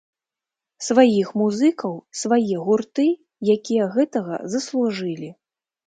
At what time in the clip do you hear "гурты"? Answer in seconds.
2.65-3.07